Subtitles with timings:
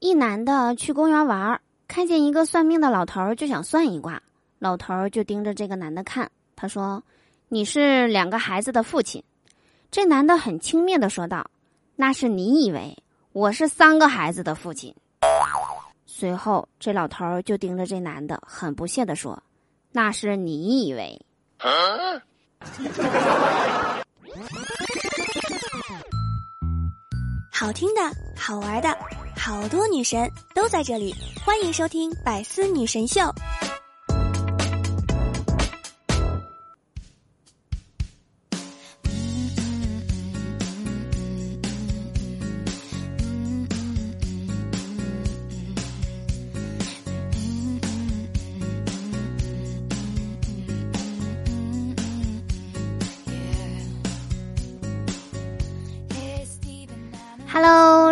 [0.00, 4.22] 一男的去公园玩，看见一个算命的老头，就想算一卦。
[4.60, 7.02] 老头就盯着这个男的看，他说
[7.48, 9.24] ：“你是两个孩子的父亲。”
[9.90, 11.50] 这男的很轻蔑的说道
[11.96, 12.96] ：“那是你以为，
[13.32, 14.94] 我是三个孩子的父亲。”
[16.06, 19.42] 随后，这老头就盯着这男的，很不屑的说
[19.90, 21.20] ：“那是你以为。”
[27.50, 28.00] 好听的，
[28.36, 28.96] 好玩的。
[29.38, 31.14] 好多女神都在这里，
[31.46, 33.20] 欢迎收听《百思女神秀》。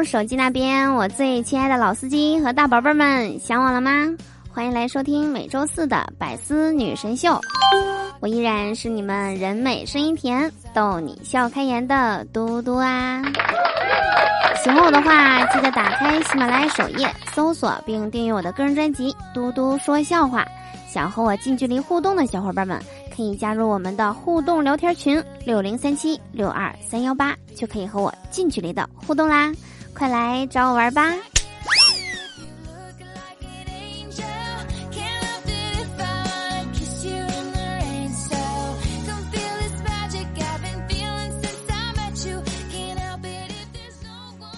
[0.05, 3.91] 手机那边，我最亲爱的老司机和大宝贝们，想我了吗？
[4.53, 7.41] 欢迎来收听每周四的百思女神秀，
[8.21, 13.23] 我依然是你们人美声音甜、逗你笑开颜的嘟嘟啊！
[14.63, 20.43] 喜欢我的话，记得打开喜马拉雅首页搜索并订阅我的个人专辑《嘟嘟说笑话》。
[20.89, 22.81] 想和我近距离互动的小伙伴们。
[23.15, 29.51] 可以加入我们的互动聊天群六零三七六二三幺八，就可以和我近距离的互动啦！
[29.97, 31.11] 快来找我玩吧！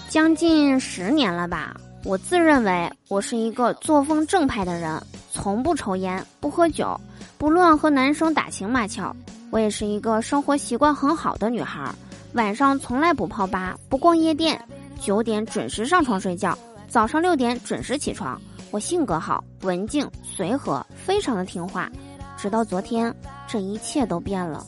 [0.09, 5.01] 将近十年了吧，我自认为我是一个作风正派的人，
[5.31, 6.99] 从不抽烟，不喝酒。
[7.37, 9.15] 不乱和男生打情骂俏，
[9.49, 11.89] 我也是一个生活习惯很好的女孩，
[12.33, 14.61] 晚上从来不泡吧，不逛夜店，
[14.99, 18.39] 九点准时上床睡觉，早上六点准时起床。
[18.71, 21.89] 我性格好，文静随和，非常的听话。
[22.37, 23.13] 直到昨天，
[23.47, 24.65] 这一切都变了，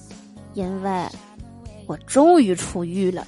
[0.53, 1.07] 因为
[1.85, 3.25] 我终于出狱了。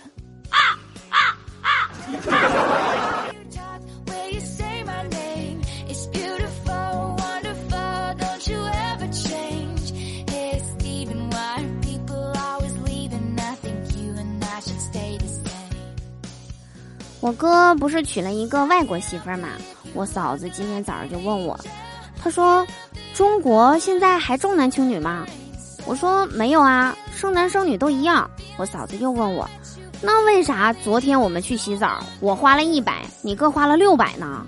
[17.23, 19.47] 我哥不是娶了一个外国媳妇儿嘛？
[19.94, 21.57] 我嫂子今天早上就问我，
[22.22, 22.67] 她说
[23.16, 25.25] ：“中国现在还重男轻女吗？”
[25.88, 28.29] 我说：“没有啊，生男生女都一样。”
[28.59, 29.50] 我嫂子又问我
[30.03, 34.45] ：“那为啥昨天我们去洗澡，我花了一百，你哥花了六百呢？”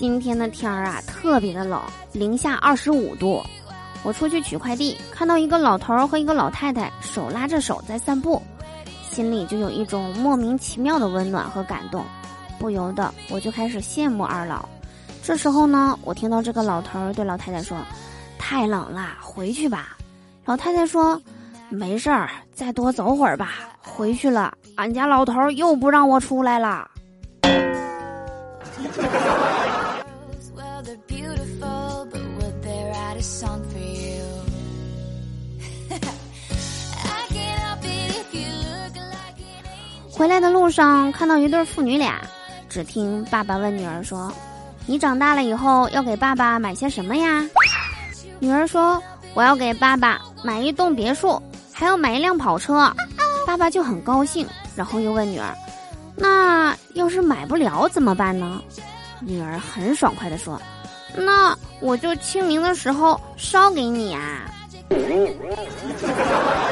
[0.00, 1.78] 今天的天儿啊，特别的冷，
[2.14, 3.44] 零下二十五度。
[4.02, 8.40] 我出去取快递，看到一个老头儿和一个老太太手拉着手在散步，
[9.10, 12.02] 心里就有一种莫名其妙的温暖和感动，
[12.58, 14.66] 不由得我就开始羡慕二老。
[15.22, 17.76] 这时候呢，我听到这个老头儿对老太太说
[18.40, 19.98] ：“太冷了，回去吧。”
[20.46, 21.20] 老太太说
[21.68, 23.50] ：“没事儿，再多走会儿吧。
[23.82, 26.88] 回去了，俺家老头儿又不让我出来了。”
[40.20, 42.20] 回来的路上看到一对父女俩，
[42.68, 44.30] 只听爸爸问女儿说
[44.84, 47.42] ：“你长大了以后要给爸爸买些什么呀？”
[48.38, 51.40] 女儿说：“我要给爸爸买一栋别墅，
[51.72, 52.94] 还要买一辆跑车。”
[53.48, 55.56] 爸爸就很高兴，然后又问女儿
[56.14, 58.60] ：“那要是买不了怎么办呢？”
[59.24, 60.60] 女儿很爽快的说
[61.16, 64.42] ：“那我就清明的时候烧给你啊。”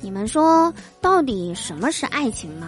[0.00, 2.66] 你们说，到底什么是爱情呢？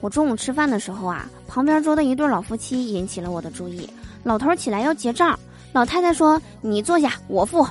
[0.00, 3.88] 我中午吃饭的时候啊，旁边桌的一对老夫妻引起了我的注意。
[4.22, 5.38] 老头起来要结账，
[5.72, 7.66] 老太太说：“你坐下，我付。”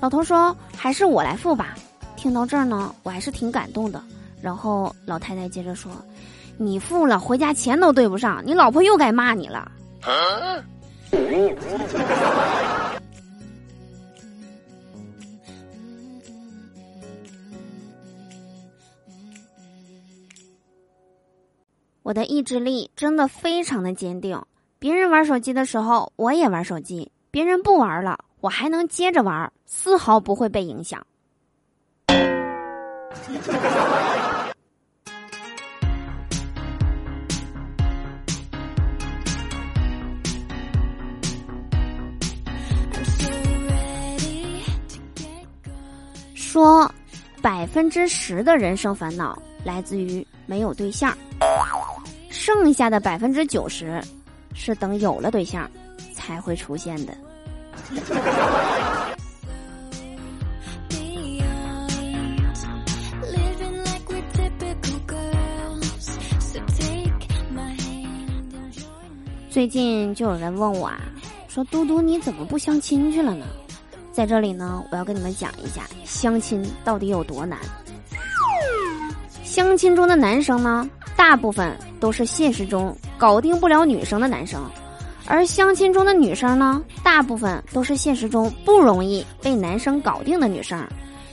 [0.00, 1.74] 老头说：“还是我来付吧。”
[2.16, 4.02] 听到这儿呢，我还是挺感动的。
[4.42, 5.90] 然后老太太接着说
[6.58, 9.72] ：“你付了，回家钱都对不上，你老婆又该骂你了。”
[22.02, 24.40] 我的意志力真的非常的坚定。
[24.78, 31.06] 别人玩手机的时候，我也玩手机；别人不玩了，我还能接着玩，丝毫不会被影响。
[46.34, 46.92] 说，
[47.42, 51.16] 百分之十的人生烦恼来自于没有对象。
[52.28, 54.00] 剩下的百分之九十
[54.54, 55.70] 是等有了对象
[56.14, 57.14] 才会出现的。
[69.50, 71.00] 最近就有人问我啊，
[71.48, 73.44] 说嘟嘟你怎么不相亲去了呢？
[74.12, 77.58] 在这里呢，我要跟你们讲一下相亲到底有多难。
[79.42, 80.88] 相亲中的男生呢，
[81.20, 84.58] 大部分都是现实中搞定不了女生的男生，
[85.26, 90.82] 而相亲中的女生呢，大部分都是现实中不容易被男生搞定的女生。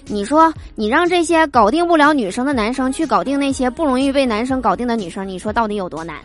[0.06, 6.18] 你说，你让这些搞定不了女生的男生去搞定那些不容易被男生搞定的女生，你说到底有多难？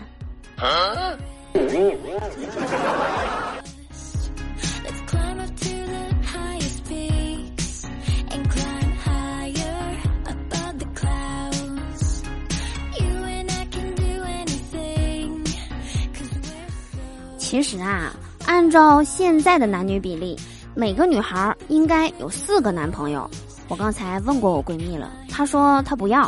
[17.52, 18.10] 其实啊，
[18.46, 20.34] 按照现在的男女比例，
[20.74, 23.28] 每个女孩应该有四个男朋友。
[23.68, 26.26] 我刚才问过我闺蜜了，她说她不要，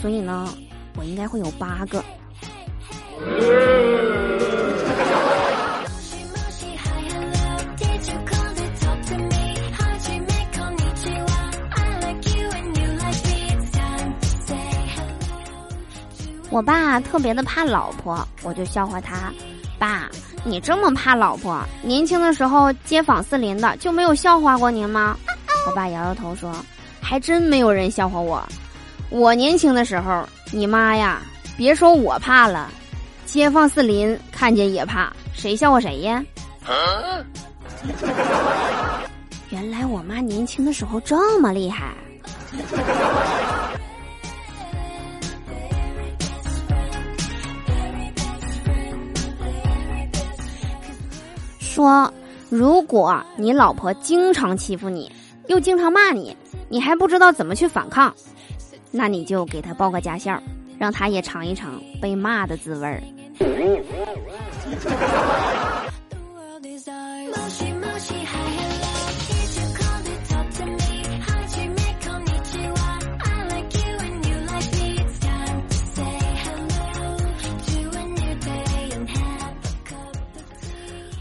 [0.00, 0.48] 所以呢，
[0.96, 2.02] 我应该会有八个。
[16.48, 19.30] 我爸特别的怕老婆，我就笑话他
[19.78, 20.08] ：“爸，
[20.44, 25.16] 你这么怕老婆，年轻的时候街坊四邻的就没有笑话过您吗？”
[25.66, 26.52] 我爸摇摇头说
[27.00, 28.42] ：“还真没有人笑话我。
[29.10, 31.22] 我年轻的时候，你妈呀，
[31.56, 32.68] 别说我怕了，
[33.24, 36.24] 街坊四邻看见也怕，谁笑话谁呀？”
[39.50, 41.92] 原来我妈年轻的时候这么厉害。
[51.72, 52.12] 说，
[52.50, 55.10] 如果你老婆经常欺负你，
[55.46, 56.36] 又经常骂你，
[56.68, 58.14] 你还不知道怎么去反抗，
[58.90, 60.38] 那你就给她报个驾校，
[60.78, 63.02] 让她也尝一尝被骂的滋味儿。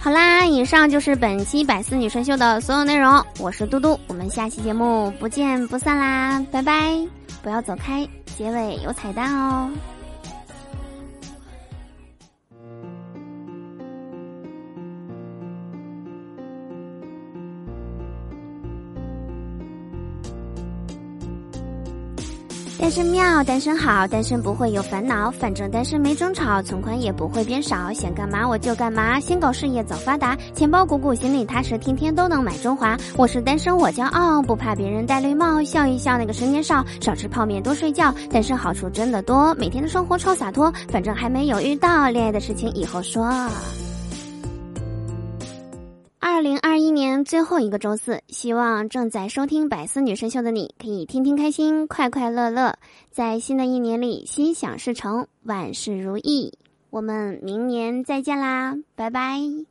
[0.03, 3.24] 好啦，以上就是本期百思女神秀的所有内容。
[3.38, 6.98] 我是嘟嘟，我们下期节目不见不散啦，拜拜！
[7.44, 9.69] 不要走开，结尾有彩蛋哦。
[22.81, 32.98] 单身妙，单身好，单身不会有烦恼，反正单身没争吵，存款也不会变少，想干嘛我就干嘛，先搞事业早发达，钱包鼓鼓，心里踏实，天天都能买中华。
[33.16, 43.31] 我是单身我骄傲，不怕别人戴绿帽，笑一笑那个十年少，少吃泡面多睡觉，单身好处真的多，每天的生活超洒脱，反正还没有遇到恋爱的事情以后说。
[47.23, 52.75] 最后一个周四，希望正在收听百思女神秀的你可以天天开心，快快乐乐，
[53.11, 56.54] 在新的一年里心想事成，万事如意。
[56.90, 59.70] 我们明年再见啦，拜拜。